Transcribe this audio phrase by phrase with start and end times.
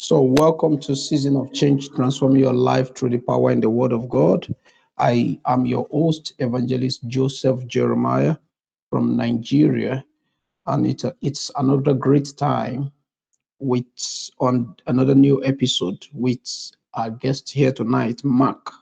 [0.00, 3.92] So, welcome to Season of Change, Transform your life through the power and the Word
[3.92, 4.46] of God.
[4.96, 8.36] I am your host, Evangelist Joseph Jeremiah
[8.88, 10.02] from Nigeria,
[10.66, 12.90] and it, it's another great time
[13.58, 13.84] with
[14.38, 16.40] on another new episode with
[16.94, 18.72] our guest here tonight, Mark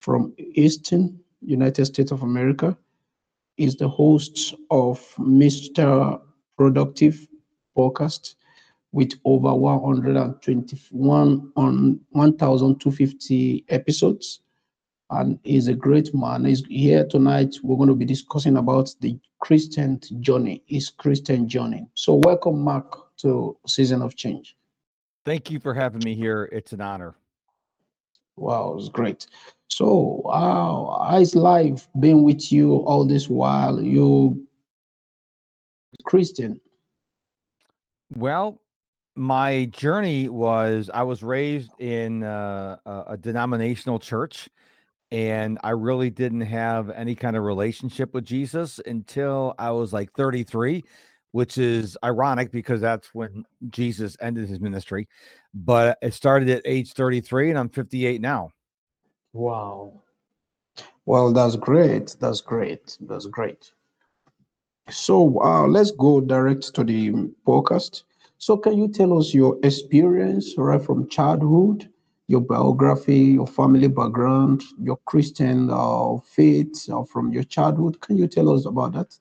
[0.00, 2.76] from Eastern United States of America.
[3.58, 6.18] Is the host of Mr.
[6.56, 7.28] Productive
[7.76, 8.36] podcast
[8.92, 14.40] with over 121 on 1,250 episodes.
[15.10, 16.44] And he's a great man.
[16.44, 17.56] He's here tonight.
[17.62, 21.86] We're going to be discussing about the Christian journey, his Christian journey.
[21.94, 24.56] So welcome, Mark, to Season of Change.
[25.24, 26.48] Thank you for having me here.
[26.52, 27.14] It's an honor.
[28.36, 29.26] Wow, it's great.
[29.68, 33.82] So, uh, how's life been with you all this while?
[33.82, 34.46] You
[36.04, 36.60] Christian?
[38.16, 38.60] Well,
[39.16, 44.48] my journey was I was raised in uh, a, denominational church,
[45.10, 50.12] and I really didn't have any kind of relationship with Jesus until I was like
[50.12, 50.84] 33,
[51.32, 55.08] which is ironic because that's when Jesus ended his ministry.
[55.52, 58.52] But it started at age 33, and I'm 58 now.
[59.32, 60.02] Wow.
[61.06, 62.16] Well, that's great.
[62.20, 62.96] That's great.
[63.00, 63.72] That's great.
[64.88, 67.10] So uh, let's go direct to the
[67.46, 68.04] podcast.
[68.40, 71.90] So, can you tell us your experience right from childhood,
[72.26, 78.00] your biography, your family background, your Christian uh, faith uh, from your childhood?
[78.00, 79.14] Can you tell us about that?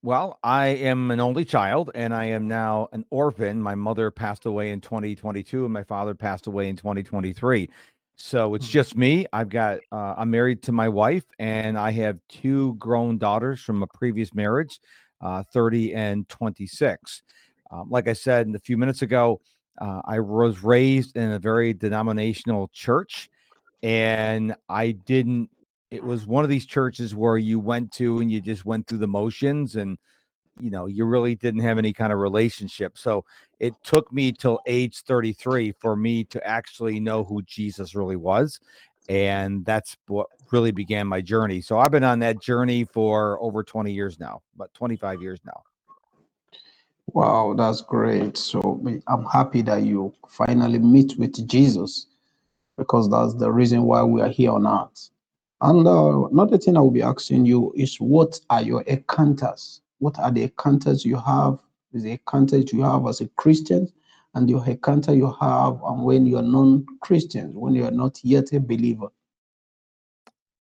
[0.00, 3.60] Well, I am an only child and I am now an orphan.
[3.60, 7.68] My mother passed away in 2022 and my father passed away in 2023.
[8.14, 8.70] So it's mm.
[8.70, 9.26] just me.
[9.32, 13.82] I've got, uh, I'm married to my wife and I have two grown daughters from
[13.82, 14.78] a previous marriage,
[15.20, 17.22] uh, 30 and 26.
[17.74, 19.40] Um, like I said a few minutes ago,
[19.80, 23.28] uh, I was raised in a very denominational church,
[23.82, 25.50] and I didn't.
[25.90, 28.98] It was one of these churches where you went to and you just went through
[28.98, 29.98] the motions, and
[30.60, 32.96] you know you really didn't have any kind of relationship.
[32.96, 33.24] So
[33.58, 38.60] it took me till age 33 for me to actually know who Jesus really was,
[39.08, 41.60] and that's what really began my journey.
[41.60, 45.62] So I've been on that journey for over 20 years now, about 25 years now.
[47.08, 48.36] Wow, that's great.
[48.36, 52.06] So I'm happy that you finally meet with Jesus
[52.76, 55.10] because that's the reason why we are here on earth.
[55.60, 59.80] And uh, another thing I will be asking you is what are your encounters?
[59.98, 61.58] What are the encounters you have?
[61.92, 63.90] Is the encounters you have as a Christian
[64.34, 68.52] and your encounter you have and when you are non-Christian, when you are not yet
[68.52, 69.08] a believer?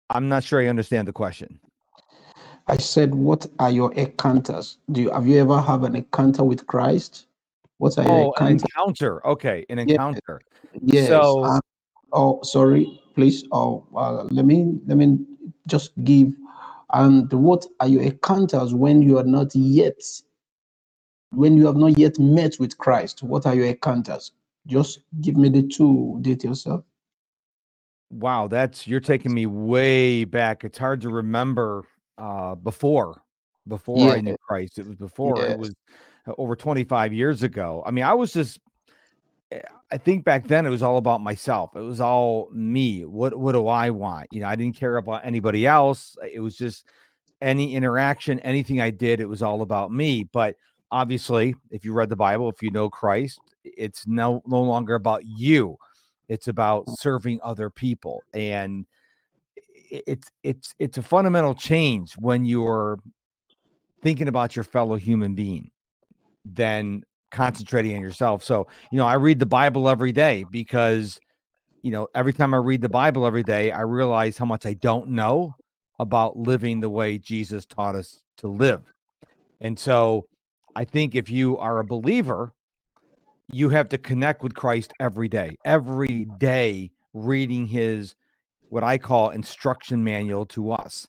[0.09, 1.59] I'm not sure I understand the question.
[2.67, 4.77] I said, what are your encounters?
[4.91, 7.27] Do you have you ever have an encounter with Christ?
[7.77, 9.25] What are your oh, an encounter?
[9.27, 10.41] Okay, an encounter.
[10.81, 11.09] Yes.
[11.09, 11.59] So, uh,
[12.13, 13.43] oh, sorry, please.
[13.51, 15.19] Oh, uh, let me let me
[15.67, 16.29] just give.
[16.93, 20.01] And what are your encounters when you are not yet,
[21.31, 23.23] when you have not yet met with Christ?
[23.23, 24.31] What are your encounters?
[24.67, 26.81] Just give me the two details, sir.
[28.11, 30.63] Wow, that's you're taking me way back.
[30.63, 31.83] It's hard to remember
[32.17, 33.21] uh, before
[33.67, 34.13] before yeah.
[34.13, 34.79] I knew Christ.
[34.79, 35.51] It was before yeah.
[35.51, 35.73] it was
[36.27, 37.83] uh, over 25 years ago.
[37.85, 38.59] I mean, I was just
[39.51, 41.75] eh, I think back then it was all about myself.
[41.75, 43.05] It was all me.
[43.05, 44.27] What what do I want?
[44.31, 46.17] You know, I didn't care about anybody else.
[46.31, 46.85] It was just
[47.41, 50.23] any interaction, anything I did, it was all about me.
[50.31, 50.55] But
[50.91, 55.25] obviously, if you read the Bible, if you know Christ, it's no no longer about
[55.25, 55.77] you.
[56.29, 58.23] It's about serving other people.
[58.33, 58.85] And
[59.89, 62.99] it's it's it's a fundamental change when you're
[64.01, 65.71] thinking about your fellow human being
[66.45, 68.43] than concentrating on yourself.
[68.43, 71.19] So, you know, I read the Bible every day because,
[71.81, 74.73] you know, every time I read the Bible every day, I realize how much I
[74.73, 75.55] don't know
[75.99, 78.81] about living the way Jesus taught us to live.
[79.61, 80.25] And so
[80.75, 82.53] I think if you are a believer,
[83.51, 88.15] you have to connect with Christ every day, every day reading his
[88.73, 91.07] what I call instruction manual to us.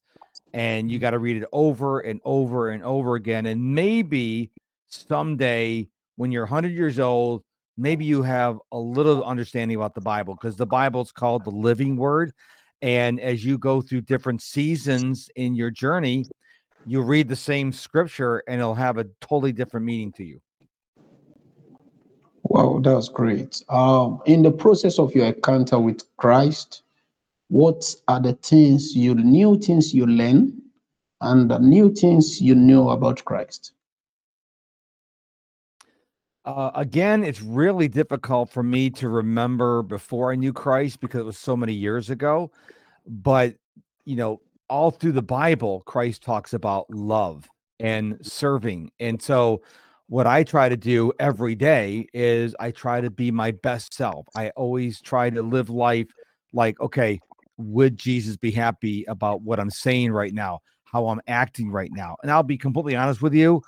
[0.52, 1.02] And you mm-hmm.
[1.02, 3.46] got to read it over and over and over again.
[3.46, 4.50] And maybe
[4.88, 7.42] someday when you're 100 years old,
[7.78, 11.50] maybe you have a little understanding about the Bible because the Bible is called the
[11.50, 12.32] living word.
[12.82, 16.26] And as you go through different seasons in your journey,
[16.84, 20.38] you read the same scripture and it'll have a totally different meaning to you.
[22.42, 23.64] Wow, that's great.
[23.70, 26.83] Um, in the process of your encounter with Christ,
[27.48, 30.60] what are the things you new things you learn
[31.20, 33.72] and the new things you know about Christ?
[36.44, 41.24] Uh, again, it's really difficult for me to remember before I knew Christ because it
[41.24, 42.50] was so many years ago.
[43.06, 43.54] But,
[44.04, 47.48] you know, all through the Bible, Christ talks about love
[47.80, 48.90] and serving.
[49.00, 49.62] And so,
[50.08, 54.26] what I try to do every day is I try to be my best self.
[54.36, 56.08] I always try to live life
[56.52, 57.20] like, okay,
[57.56, 62.16] would Jesus be happy about what I'm saying right now, how I'm acting right now?
[62.22, 63.62] And I'll be completely honest with you,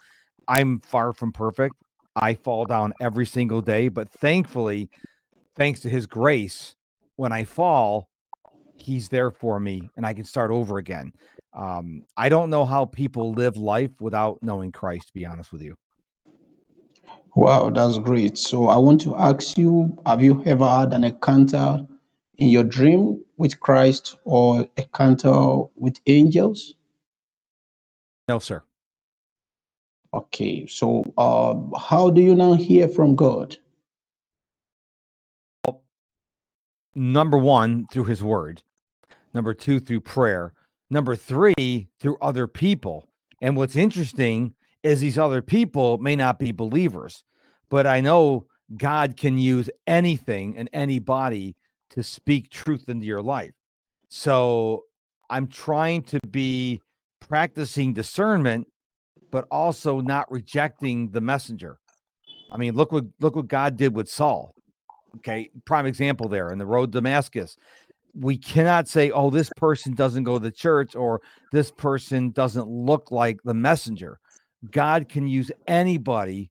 [0.49, 1.75] I'm far from perfect.
[2.15, 4.89] I fall down every single day, but thankfully,
[5.57, 6.75] thanks to his grace,
[7.17, 8.09] when I fall,
[8.77, 11.13] he's there for me and I can start over again.
[11.55, 15.63] Um, I don't know how people live life without knowing Christ, to be honest with
[15.63, 15.77] you.
[17.35, 18.39] Wow, that's great.
[18.39, 21.87] So I want to ask you, have you ever had an encounter
[22.39, 26.75] in your dream with Christ or encounter with angels?
[28.29, 28.63] No, sir.
[30.15, 33.57] Okay, so uh, how do you now hear from God?
[36.95, 38.63] Number one, through his word.
[39.35, 40.55] Number two, through prayer.
[40.89, 43.09] Number three, through other people.
[43.43, 47.23] And what's interesting is these other people may not be believers,
[47.69, 48.47] but I know
[48.77, 51.55] God can use anything and anybody
[51.97, 53.53] to speak truth into your life.
[54.09, 54.85] So
[55.29, 56.81] I'm trying to be
[57.21, 58.69] practicing discernment
[59.31, 61.79] but also not rejecting the messenger.
[62.51, 64.55] I mean, look what look what God did with Saul.
[65.17, 67.57] Okay, prime example there in the road to Damascus.
[68.15, 71.21] We cannot say, "Oh, this person doesn't go to church," or
[71.53, 74.21] "This person doesn't look like the messenger."
[74.71, 76.51] God can use anybody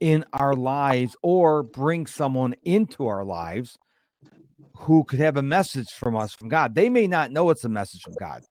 [0.00, 3.78] in our lives or bring someone into our lives
[4.74, 6.74] who could have a message from us from God.
[6.74, 8.42] They may not know it's a message from God.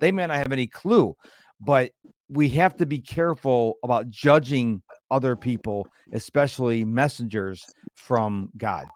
[0.00, 1.16] They may not have any clue,
[1.60, 1.92] but
[2.28, 8.86] we have to be careful about judging other people, especially messengers from God.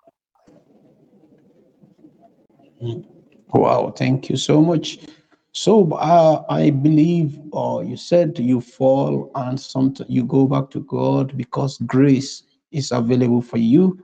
[3.52, 4.98] Wow, thank you so much.
[5.52, 10.80] So uh, I believe uh, you said you fall and sometimes you go back to
[10.80, 12.42] God because grace
[12.72, 14.02] is available for you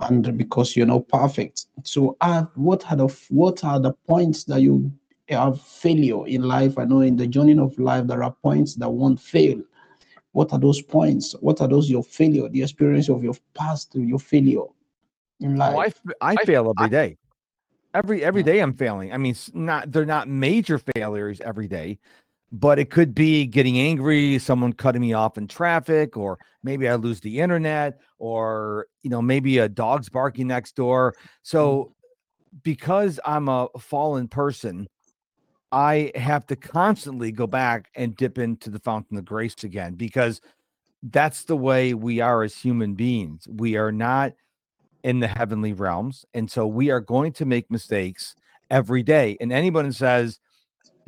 [0.00, 1.66] and because you're not perfect.
[1.84, 4.92] So uh, what are the what are the points that you
[5.28, 6.78] have failure in life.
[6.78, 9.60] I know in the journey of life, there are points that won't fail.
[10.32, 11.34] What are those points?
[11.40, 14.64] What are those your failure, the experience of your past, your failure
[15.40, 15.94] in life?
[16.00, 17.16] Oh, I, I fail every day.
[17.94, 19.12] Every every day I'm failing.
[19.12, 21.98] I mean, not they're not major failures every day,
[22.50, 26.94] but it could be getting angry, someone cutting me off in traffic, or maybe I
[26.94, 31.14] lose the internet, or you know, maybe a dog's barking next door.
[31.42, 32.58] So mm-hmm.
[32.62, 34.88] because I'm a fallen person,
[35.70, 40.40] I have to constantly go back and dip into the fountain of grace again because
[41.02, 43.46] that's the way we are as human beings.
[43.46, 44.32] We are not
[45.04, 46.24] in the heavenly realms.
[46.34, 48.34] And so we are going to make mistakes
[48.70, 49.36] every day.
[49.40, 50.40] And anyone says,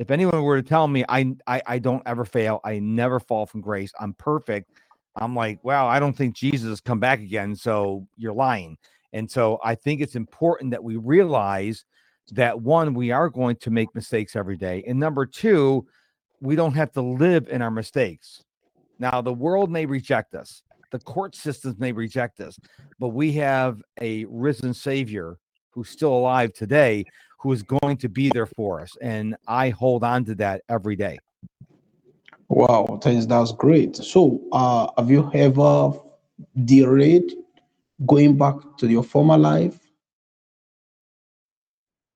[0.01, 3.45] if anyone were to tell me I, I I don't ever fail, I never fall
[3.45, 4.71] from grace, I'm perfect.
[5.15, 7.55] I'm like, wow, I don't think Jesus has come back again.
[7.55, 8.77] So you're lying.
[9.13, 11.85] And so I think it's important that we realize
[12.31, 14.83] that one, we are going to make mistakes every day.
[14.87, 15.85] And number two,
[16.39, 18.41] we don't have to live in our mistakes.
[18.97, 22.57] Now, the world may reject us, the court systems may reject us,
[22.97, 25.37] but we have a risen Savior
[25.71, 27.05] who's still alive today
[27.41, 28.95] who is going to be there for us.
[29.01, 31.17] And I hold on to that every day.
[32.49, 33.25] Wow, thanks.
[33.25, 33.95] That's great.
[33.95, 35.93] So, uh, have you ever
[36.65, 37.31] derailed
[38.05, 39.79] going back to your former life?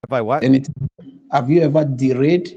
[0.07, 0.43] By what?
[1.31, 2.49] Have you ever derailed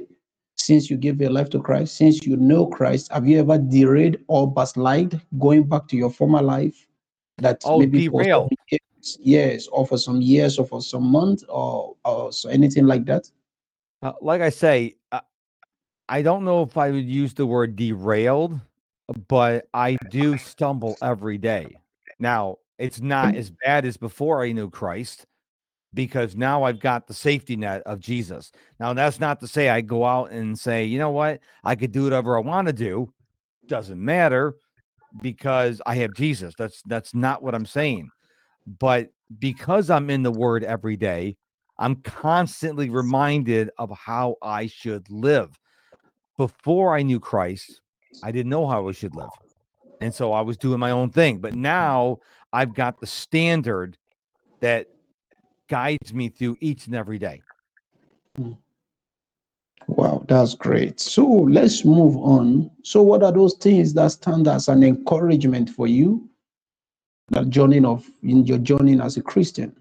[0.56, 1.96] since you gave your life to Christ?
[1.96, 6.42] Since you know Christ, have you ever derailed or backslide going back to your former
[6.42, 6.86] life?
[7.38, 8.50] That oh, maybe derail.
[9.20, 13.30] Years, or for some years, or for some months, or or so anything like that.
[14.02, 14.96] Uh, like I say,
[16.08, 18.58] I don't know if I would use the word derailed,
[19.28, 21.66] but I do stumble every day.
[22.18, 25.26] Now, it's not as bad as before I knew Christ
[25.92, 28.52] because now I've got the safety net of Jesus.
[28.80, 31.92] Now, that's not to say I go out and say, you know what, I could
[31.92, 33.12] do whatever I want to do.
[33.66, 34.54] Doesn't matter
[35.20, 36.54] because I have Jesus.
[36.56, 38.08] That's that's not what I'm saying.
[38.78, 41.36] But because I'm in the word every day,
[41.78, 45.50] I'm constantly reminded of how I should live.
[46.36, 47.80] Before I knew Christ,
[48.22, 49.30] I didn't know how I should live.
[50.00, 51.38] And so I was doing my own thing.
[51.38, 52.18] But now
[52.52, 53.96] I've got the standard
[54.60, 54.86] that
[55.68, 57.40] guides me through each and every day.
[58.36, 58.52] Hmm.
[59.86, 61.00] Wow, that's great.
[61.00, 62.70] So let's move on.
[62.82, 66.28] So, what are those things that stand as an encouragement for you
[67.30, 69.74] the journey of in your journey as a Christian?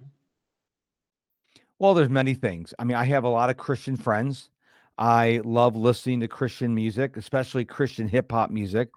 [1.79, 2.73] Well, there's many things.
[2.79, 4.49] I mean, I have a lot of Christian friends.
[4.97, 8.89] I love listening to Christian music, especially Christian hip hop music.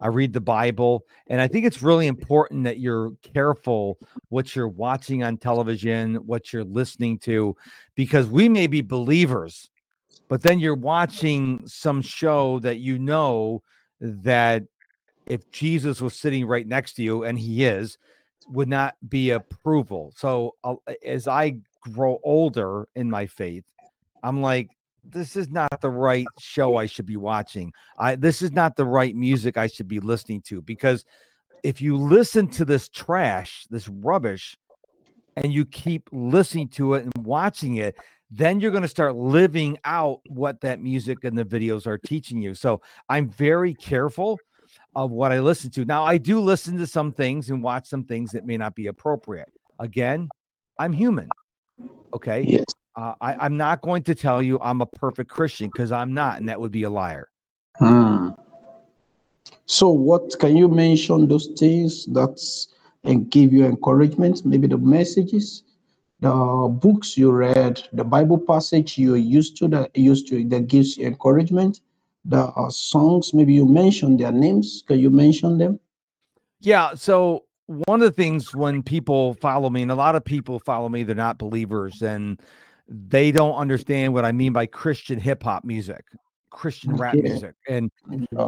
[0.00, 3.98] I read the Bible, and I think it's really important that you're careful
[4.28, 7.56] what you're watching on television, what you're listening to,
[7.94, 9.70] because we may be believers,
[10.28, 13.62] but then you're watching some show that you know
[14.00, 14.64] that
[15.26, 17.98] if Jesus was sitting right next to you, and he is,
[18.48, 20.12] would not be approval.
[20.16, 23.64] So uh, as I grow older in my faith,
[24.22, 24.70] I'm like,
[25.04, 27.72] this is not the right show I should be watching.
[27.98, 31.04] I this is not the right music I should be listening to because
[31.62, 34.56] if you listen to this trash, this rubbish,
[35.36, 37.96] and you keep listening to it and watching it,
[38.30, 42.40] then you're going to start living out what that music and the videos are teaching
[42.40, 42.54] you.
[42.54, 44.38] So I'm very careful
[44.96, 45.84] of what I listen to.
[45.84, 48.86] Now, I do listen to some things and watch some things that may not be
[48.86, 49.52] appropriate.
[49.78, 50.28] Again,
[50.78, 51.28] I'm human.
[52.14, 52.42] Okay.
[52.42, 52.64] Yes.
[52.96, 56.38] Uh, I, am not going to tell you I'm a perfect Christian because I'm not,
[56.38, 57.28] and that would be a liar.
[57.78, 58.30] Hmm.
[59.66, 62.40] So, what can you mention those things that
[63.04, 64.46] and give you encouragement?
[64.46, 65.62] Maybe the messages,
[66.20, 66.32] the
[66.80, 71.06] books you read, the Bible passage you're used to that used to that gives you
[71.06, 71.82] encouragement.
[72.28, 74.82] The uh, songs, maybe you mentioned their names.
[74.86, 75.78] Can you mention them?
[76.60, 76.94] Yeah.
[76.94, 80.88] So one of the things when people follow me, and a lot of people follow
[80.88, 82.40] me, they're not believers, and
[82.88, 86.04] they don't understand what I mean by Christian hip hop music,
[86.50, 87.54] Christian rap music.
[87.68, 87.90] And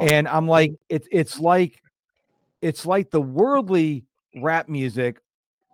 [0.01, 1.83] and I'm like, it's it's like
[2.63, 4.05] it's like the worldly
[4.37, 5.21] rap music,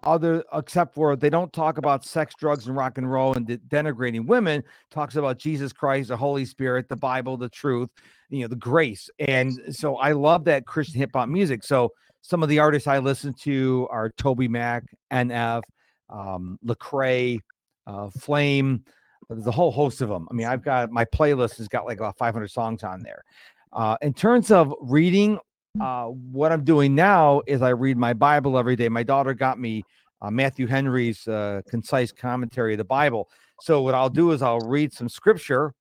[0.04, 3.58] other except for they don't talk about sex, drugs, and rock and roll and de-
[3.58, 7.90] denigrating women, talks about Jesus Christ, the Holy Spirit, the Bible, the truth,
[8.30, 9.08] you know, the grace.
[9.18, 11.62] And so I love that Christian hip hop music.
[11.64, 11.90] So
[12.22, 14.82] some of the artists I listen to are TobyMac,
[15.12, 15.62] NF,
[16.08, 17.38] um, Lecrae,
[17.86, 18.84] uh, Flame.
[19.28, 20.26] There's a whole host of them.
[20.30, 23.24] I mean, I've got my playlist has got like about 500 songs on there.
[23.72, 25.38] Uh, in terms of reading,
[25.80, 28.88] uh, what I'm doing now is I read my Bible every day.
[28.88, 29.84] My daughter got me
[30.22, 33.28] uh, Matthew Henry's uh, concise commentary of the Bible.
[33.60, 35.74] So what I'll do is I'll read some scripture,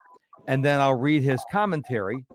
[0.47, 2.25] and then I'll read his commentary.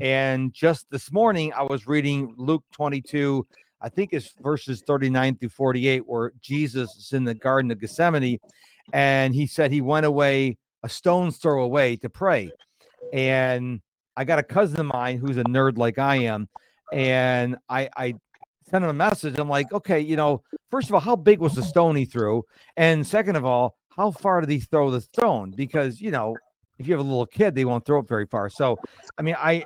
[0.00, 3.46] And just this morning, I was reading Luke 22.
[3.80, 8.38] I think it's verses 39 through 48, where Jesus is in the Garden of Gethsemane
[8.92, 12.50] and he said he went away a stone's throw away to pray.
[13.12, 13.80] And
[14.16, 16.48] I got a cousin of mine who's a nerd like I am,
[16.92, 18.14] and I, I
[18.70, 19.38] sent him a message.
[19.38, 22.44] I'm like, okay, you know, first of all, how big was the stone he threw?
[22.76, 25.52] And second of all, how far did he throw the stone?
[25.56, 26.36] Because you know,
[26.78, 28.48] if you have a little kid, they won't throw it very far.
[28.48, 28.78] So,
[29.18, 29.64] I mean, I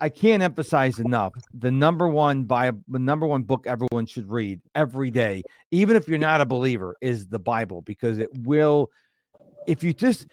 [0.00, 4.60] I can't emphasize enough the number one Bible, the number one book everyone should read
[4.74, 8.90] every day, even if you're not a believer, is the Bible because it will.
[9.66, 10.26] If you just,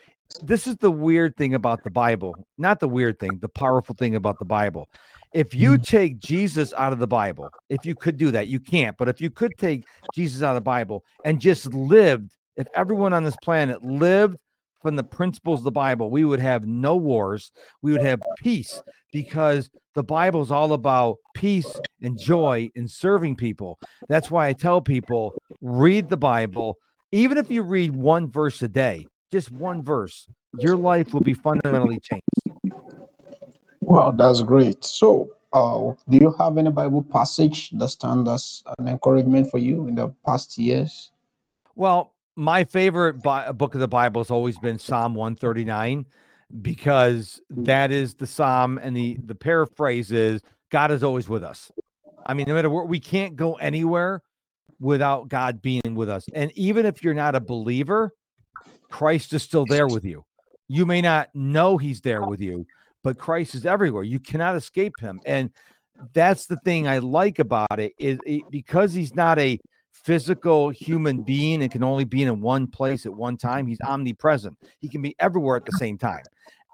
[0.43, 4.15] this is the weird thing about the Bible, not the weird thing, the powerful thing
[4.15, 4.89] about the Bible.
[5.33, 5.83] If you mm-hmm.
[5.83, 9.19] take Jesus out of the Bible, if you could do that, you can't, but if
[9.19, 13.35] you could take Jesus out of the Bible and just lived, if everyone on this
[13.43, 14.37] planet lived
[14.83, 17.51] from the principles of the Bible, we would have no wars.
[17.81, 18.79] We would have peace
[19.11, 23.79] because the Bible is all about peace and joy in serving people.
[24.09, 26.77] That's why I tell people read the Bible.
[27.11, 30.27] Even if you read one verse a day, just one verse,
[30.59, 32.52] your life will be fundamentally changed.
[33.85, 34.83] Wow, that's great.
[34.83, 39.87] So, uh, do you have any Bible passage that stands as an encouragement for you
[39.87, 41.11] in the past years?
[41.75, 46.05] Well, my favorite bi- book of the Bible has always been Psalm 139
[46.61, 51.71] because that is the psalm and the the paraphrase is God is always with us.
[52.25, 54.21] I mean, no matter where we can't go anywhere
[54.79, 56.25] without God being with us.
[56.33, 58.11] And even if you're not a believer,
[58.89, 60.23] Christ is still there with you.
[60.67, 62.65] You may not know he's there with you,
[63.03, 64.03] but Christ is everywhere.
[64.03, 65.19] You cannot escape him.
[65.25, 65.51] And
[66.13, 69.59] that's the thing I like about it is it, because he's not a
[69.91, 73.67] physical human being and can only be in one place at one time.
[73.67, 74.57] He's omnipresent.
[74.79, 76.23] He can be everywhere at the same time.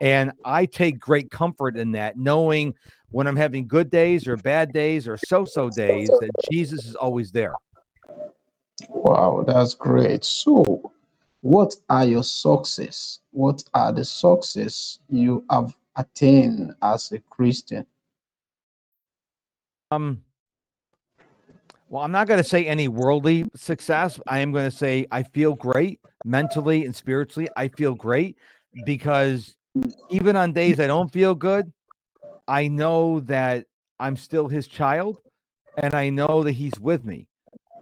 [0.02, 2.74] And I take great comfort in that, knowing
[3.12, 6.96] when I'm having good days or bad days or so so days that Jesus is
[6.96, 7.54] always there.
[8.88, 10.24] Wow, that's great.
[10.24, 10.92] So,
[11.42, 13.20] what are your success?
[13.32, 17.86] What are the success you have attained as a Christian?
[19.92, 20.24] Um,
[21.90, 24.20] well, I'm not going to say any worldly success.
[24.28, 27.50] I am going to say I feel great mentally and spiritually.
[27.58, 28.38] I feel great
[28.86, 29.56] because
[30.10, 31.72] even on days I don't feel good,
[32.48, 33.66] I know that
[34.00, 35.18] I'm still his child
[35.78, 37.28] and I know that he's with me.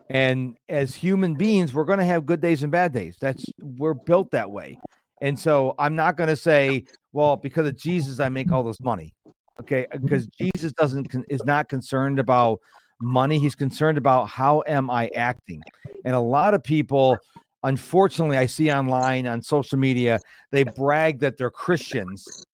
[0.09, 3.17] And as human beings, we're going to have good days and bad days.
[3.19, 4.79] That's we're built that way.
[5.21, 6.85] And so I'm not going to say,
[7.17, 9.11] well, because of Jesus, I make all this money.
[9.59, 9.87] Okay.
[9.91, 12.59] Because Jesus doesn't, is not concerned about
[13.01, 13.39] money.
[13.39, 15.63] He's concerned about how am I acting?
[16.05, 17.17] And a lot of people,
[17.63, 20.19] unfortunately, I see online on social media,
[20.51, 22.45] they brag that they're Christians,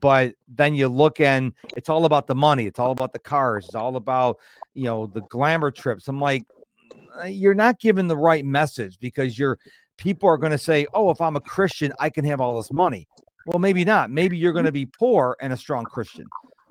[0.00, 3.66] but then you look and it's all about the money, it's all about the cars,
[3.66, 4.38] it's all about
[4.72, 6.08] you know the glamour trips.
[6.08, 6.44] I'm like,
[7.22, 9.58] uh, you're not giving the right message because you're
[9.98, 12.72] people are going to say, oh, if I'm a Christian, I can have all this
[12.72, 13.06] money.
[13.48, 14.10] Well, maybe not.
[14.10, 14.90] Maybe you're going to mm-hmm.
[14.90, 16.26] be poor and a strong Christian.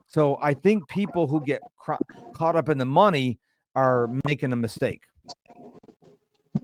[0.07, 1.59] So I think people who get
[2.35, 3.39] caught up in the money
[3.75, 5.01] are making a mistake.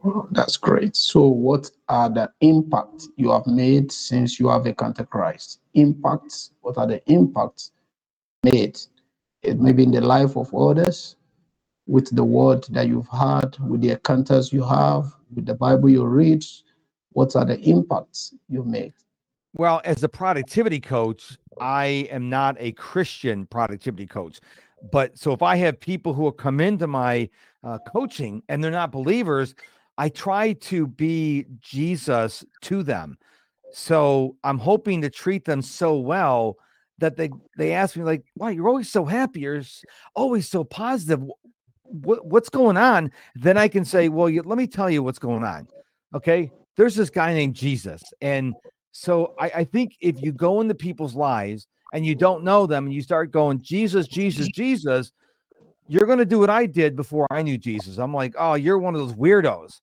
[0.03, 0.95] Oh, that's great.
[0.95, 5.61] So, what are the impacts you have made since you have encountered Christ?
[5.73, 6.51] Impacts.
[6.61, 7.71] What are the impacts
[8.43, 8.79] made?
[9.41, 11.15] It may be in the life of others,
[11.87, 16.05] with the word that you've had, with the encounters you have, with the Bible you
[16.05, 16.43] read.
[17.11, 18.93] What are the impacts you made?
[19.53, 24.39] Well, as a productivity coach, I am not a Christian productivity coach.
[24.91, 27.29] But so if I have people who will come into my
[27.63, 29.55] uh, coaching and they're not believers,
[29.97, 33.17] I try to be Jesus to them.
[33.71, 36.57] So I'm hoping to treat them so well
[36.99, 39.41] that they they ask me like, "Wow, you're always so happy.
[39.41, 39.63] You're
[40.15, 41.23] always so positive.
[41.83, 45.19] What, what's going on?" Then I can say, "Well, you, let me tell you what's
[45.19, 45.67] going on."
[46.13, 48.53] Okay, there's this guy named Jesus, and
[48.93, 52.85] so I, I think if you go into people's lives and you don't know them
[52.85, 55.11] and you start going, Jesus, Jesus, Jesus,
[55.87, 57.97] you're going to do what I did before I knew Jesus.
[57.97, 59.81] I'm like, oh, you're one of those weirdos.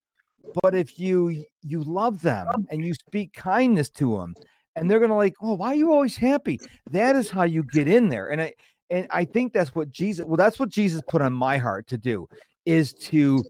[0.62, 4.34] But if you you love them and you speak kindness to them,
[4.74, 6.58] and they're going to like, oh, why are you always happy?
[6.90, 8.28] That is how you get in there.
[8.28, 8.54] And I
[8.88, 10.24] and I think that's what Jesus.
[10.24, 12.28] Well, that's what Jesus put on my heart to do
[12.64, 13.44] is to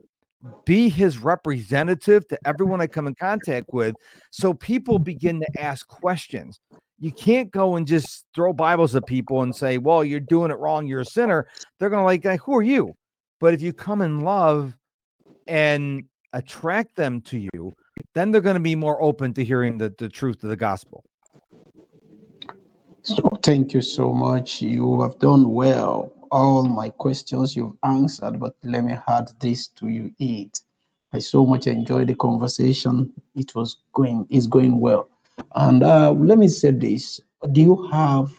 [0.64, 3.94] be his representative to everyone I come in contact with,
[4.30, 6.60] so people begin to ask questions
[7.00, 10.58] you can't go and just throw Bibles at people and say, well, you're doing it
[10.58, 10.86] wrong.
[10.86, 11.48] You're a sinner.
[11.78, 12.94] They're going to like, who are you?
[13.40, 14.76] But if you come in love
[15.48, 17.74] and attract them to you,
[18.14, 21.02] then they're going to be more open to hearing the, the truth of the gospel.
[23.02, 24.60] So thank you so much.
[24.60, 26.12] You have done well.
[26.30, 30.60] All my questions you've answered, but let me add this to you it.
[31.12, 33.12] I so much enjoyed the conversation.
[33.34, 35.08] It was going, it's going well.
[35.54, 38.30] And uh, let me say this: Do you have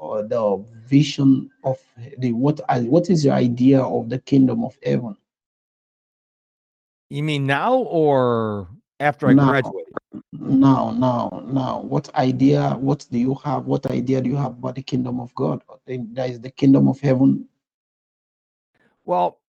[0.00, 1.78] uh, the vision of
[2.18, 2.60] the what?
[2.68, 5.16] Uh, what is your idea of the kingdom of heaven?
[7.10, 8.68] You mean now or
[9.00, 9.86] after I now, graduate?
[10.40, 11.80] Now, now, now.
[11.80, 12.70] What idea?
[12.72, 13.66] What do you have?
[13.66, 15.62] What idea do you have about the kingdom of God?
[15.86, 17.48] That is the kingdom of heaven.
[19.04, 19.40] Well,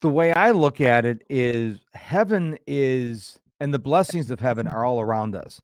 [0.00, 4.84] the way I look at it is heaven is, and the blessings of heaven are
[4.84, 5.60] all around us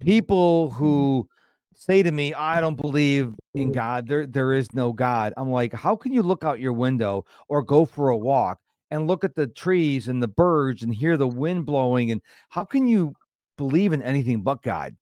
[0.00, 1.28] people who
[1.76, 4.08] say to me, I don't believe in God.
[4.08, 5.32] There, there is no God.
[5.36, 8.58] I'm like, how can you look out your window or go for a walk
[8.90, 12.10] and look at the trees and the birds and hear the wind blowing?
[12.10, 13.14] And how can you
[13.60, 14.96] believe in anything but God?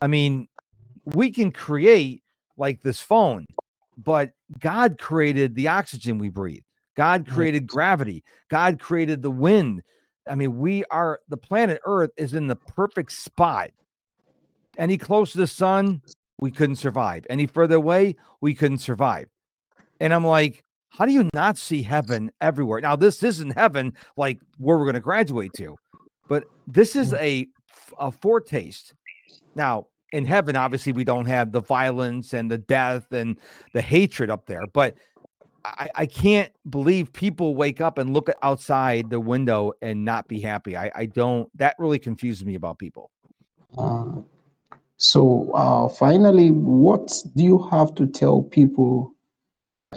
[0.00, 0.48] I mean,
[1.04, 2.22] we can create
[2.56, 3.46] like this phone,
[3.98, 6.62] but God created the oxygen we breathe.
[6.96, 8.24] God created gravity.
[8.48, 9.82] God created the wind.
[10.28, 13.70] I mean, we are the planet Earth is in the perfect spot
[14.78, 16.02] any closer to the sun,
[16.38, 17.26] we couldn't survive.
[17.30, 19.28] Any further away, we couldn't survive.
[20.00, 22.80] And I'm like, how do you not see heaven everywhere?
[22.80, 25.76] Now, this isn't heaven like where we're going to graduate to,
[26.28, 27.20] but this is mm.
[27.20, 27.48] a,
[27.98, 28.94] a foretaste.
[29.54, 33.36] Now, in heaven, obviously, we don't have the violence and the death and
[33.72, 34.94] the hatred up there, but
[35.64, 40.40] I, I can't believe people wake up and look outside the window and not be
[40.40, 40.76] happy.
[40.76, 43.10] I, I don't, that really confuses me about people.
[43.76, 44.20] Uh,
[44.96, 49.12] so uh, finally, what do you have to tell people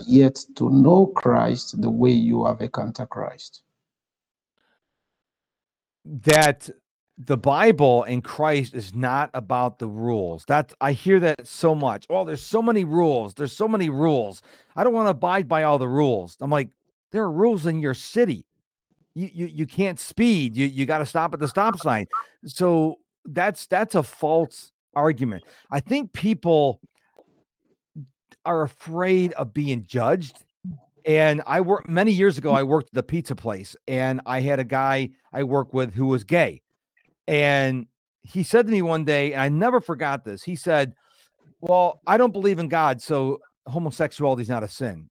[0.05, 3.61] yet to know Christ the way you have encountered Christ?
[6.05, 6.69] That
[7.19, 10.45] the Bible and Christ is not about the rules.
[10.47, 12.05] That I hear that so much.
[12.09, 13.33] Oh, there's so many rules.
[13.33, 14.41] There's so many rules.
[14.75, 16.37] I don't want to abide by all the rules.
[16.39, 16.69] I'm like,
[17.11, 18.45] there are rules in your city.
[19.15, 20.55] You you, you can't speed.
[20.55, 22.07] You you got to stop at the stop sign.
[22.45, 25.43] So that's that's a false argument.
[25.71, 26.79] I think people
[28.45, 30.37] are afraid of being judged.
[31.05, 34.59] And I worked many years ago, I worked at the pizza place and I had
[34.59, 36.61] a guy I worked with who was gay.
[37.29, 37.85] And
[38.23, 40.41] he said to me one day, and I never forgot this.
[40.41, 40.93] He said,
[41.61, 45.09] Well, I don't believe in God, so homosexuality is not a sin.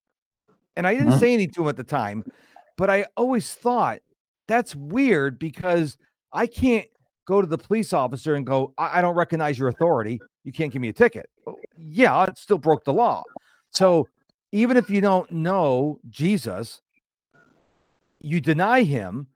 [0.76, 1.18] And I didn't mm-hmm.
[1.20, 2.24] say anything to him at the time,
[2.76, 4.00] but I always thought
[4.48, 5.96] that's weird because
[6.32, 6.86] I can't
[7.24, 10.20] go to the police officer and go, I, I don't recognize your authority.
[10.42, 11.28] You can't give me a ticket.
[11.76, 13.22] Yeah, it still broke the law.
[13.70, 14.08] So
[14.50, 16.80] even if you don't know Jesus,
[18.20, 19.28] you deny him,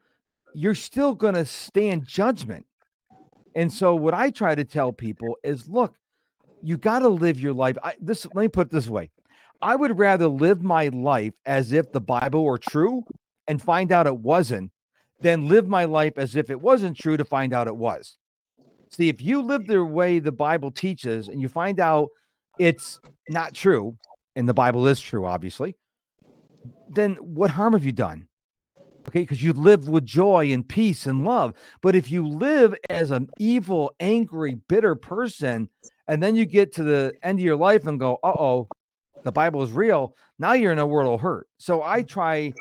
[0.54, 2.66] you're still going to stand judgment.
[3.54, 5.94] And so what I try to tell people is look,
[6.62, 7.76] you got to live your life.
[7.82, 9.10] I, this let me put it this way.
[9.60, 13.04] I would rather live my life as if the Bible were true
[13.46, 14.70] and find out it wasn't
[15.20, 18.16] than live my life as if it wasn't true to find out it was.
[18.90, 22.08] See, if you live the way the Bible teaches and you find out
[22.58, 23.96] it's not true,
[24.36, 25.76] and the Bible is true, obviously,
[26.90, 28.28] then what harm have you done?
[29.08, 31.54] Okay, because you live with joy and peace and love.
[31.80, 35.68] But if you live as an evil, angry, bitter person,
[36.08, 38.68] and then you get to the end of your life and go, uh oh,
[39.24, 41.48] the Bible is real, now you're in a world of hurt.
[41.58, 42.52] So I try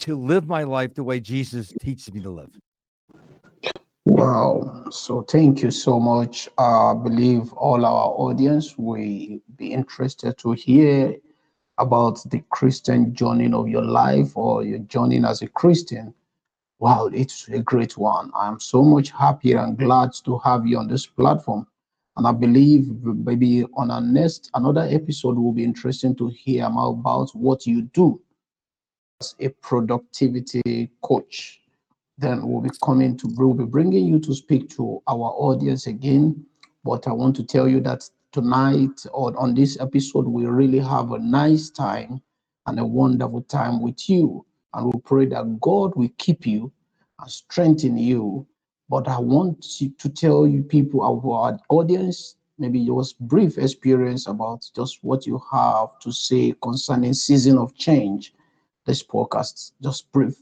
[0.00, 2.50] to live my life the way Jesus teaches me to live.
[4.04, 4.86] Wow.
[4.90, 6.48] So thank you so much.
[6.56, 11.14] I believe all our audience will be interested to hear
[11.78, 16.12] about the Christian journey of your life or your journey as a Christian.
[16.80, 18.30] Wow, it's a great one.
[18.36, 21.66] I'm so much happier and glad to have you on this platform.
[22.16, 27.30] And I believe maybe on our next another episode will be interesting to hear about
[27.32, 28.20] what you do
[29.20, 31.60] as a productivity coach.
[32.18, 36.44] Then we'll be coming to we'll be bringing you to speak to our audience again.
[36.82, 41.12] But I want to tell you that tonight or on this episode, we really have
[41.12, 42.20] a nice time
[42.66, 44.44] and a wonderful time with you.
[44.74, 46.72] And we pray that God will keep you
[47.20, 48.46] and strengthen you.
[48.88, 54.98] But I want to tell you, people, our audience, maybe just brief experience about just
[55.02, 58.34] what you have to say concerning season of change.
[58.86, 60.36] This podcast, just brief.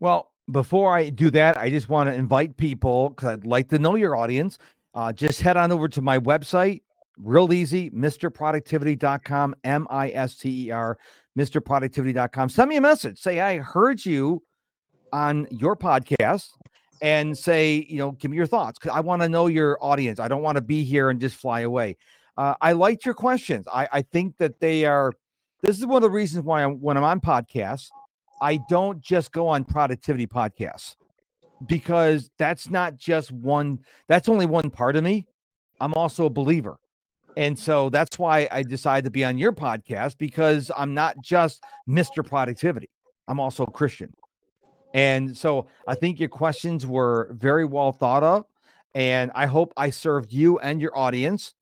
[0.00, 3.78] Well, before I do that, I just want to invite people because I'd like to
[3.78, 4.58] know your audience
[4.96, 6.80] uh, just head on over to my website,
[7.18, 10.98] real easy, MrProductivity.com, M I S T E R,
[11.38, 12.48] MrProductivity.com.
[12.48, 13.18] Send me a message.
[13.20, 14.42] Say, I heard you
[15.12, 16.48] on your podcast
[17.02, 20.18] and say, you know, give me your thoughts I want to know your audience.
[20.18, 21.98] I don't want to be here and just fly away.
[22.38, 23.66] Uh, I liked your questions.
[23.72, 25.12] I, I think that they are,
[25.62, 27.88] this is one of the reasons why I'm, when I'm on podcasts,
[28.40, 30.96] I don't just go on productivity podcasts
[31.64, 35.26] because that's not just one that's only one part of me.
[35.80, 36.78] I'm also a believer.
[37.36, 41.62] And so that's why i decided to be on your podcast because i'm not just
[41.88, 42.88] mr productivity
[43.28, 44.12] i'm also a christian.
[44.94, 48.44] And so i think your questions were very well thought of
[48.94, 51.54] and i hope i served you and your audience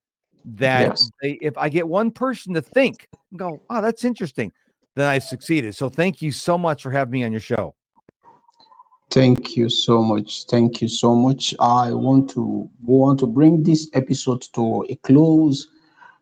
[0.44, 1.11] that yes.
[1.20, 4.52] they, if i get one person to think and go oh that's interesting
[4.94, 5.74] then i succeeded.
[5.74, 7.74] So thank you so much for having me on your show
[9.14, 10.44] Thank you so much.
[10.46, 11.55] Thank you so much.
[11.61, 15.68] I want to want to bring this episode to a close,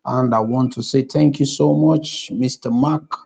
[0.05, 2.71] and I want to say thank you so much, Mr.
[2.71, 3.17] Mark,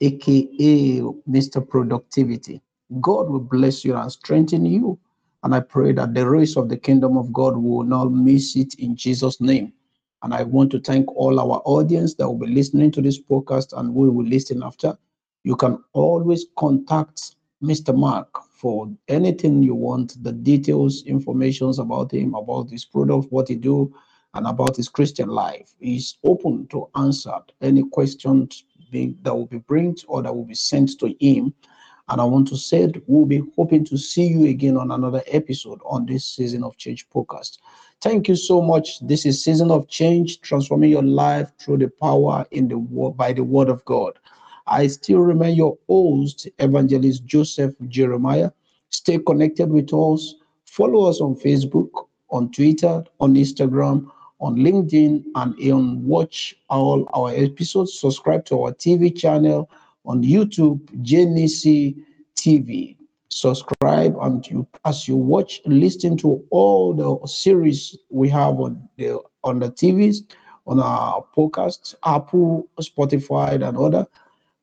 [0.00, 1.68] aka Mr.
[1.68, 2.62] Productivity.
[3.00, 5.00] God will bless you and strengthen you.
[5.42, 8.74] And I pray that the race of the kingdom of God will not miss it
[8.74, 9.72] in Jesus' name.
[10.22, 13.76] And I want to thank all our audience that will be listening to this podcast
[13.76, 14.96] and we will listen after.
[15.42, 17.96] You can always contact Mr.
[17.96, 23.54] Mark for anything you want, the details, informations about him, about his product, what he
[23.54, 23.94] do,
[24.34, 25.72] and about his Christian life.
[25.78, 30.54] He's open to answer any questions being, that will be brought or that will be
[30.54, 31.54] sent to him.
[32.08, 35.80] And I want to say we'll be hoping to see you again on another episode
[35.84, 37.58] on this season of change podcast.
[38.00, 38.98] Thank you so much.
[39.00, 43.32] This is season of change, transforming your life through the power in the word by
[43.32, 44.18] the word of God.
[44.66, 48.50] I still remain your host, Evangelist Joseph Jeremiah.
[48.90, 50.34] Stay connected with us.
[50.64, 51.90] Follow us on Facebook,
[52.30, 57.98] on Twitter, on Instagram, on LinkedIn, and on watch all our episodes.
[57.98, 59.70] Subscribe to our TV channel
[60.04, 61.96] on YouTube, JNC
[62.36, 62.96] TV.
[63.28, 69.18] Subscribe and you as you watch, listen to all the series we have on the
[69.42, 70.18] on the TVs,
[70.66, 74.06] on our podcast, Apple, Spotify, and other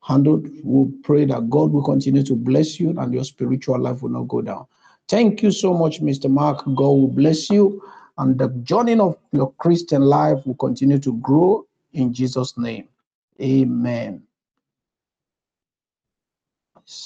[0.09, 0.49] handled.
[0.63, 4.27] We pray that God will continue to bless you and your spiritual life will not
[4.27, 4.65] go down.
[5.07, 6.29] Thank you so much, Mr.
[6.29, 6.65] Mark.
[6.65, 7.81] God will bless you.
[8.17, 12.89] And the journey of your Christian life will continue to grow in Jesus' name.
[13.41, 14.23] Amen.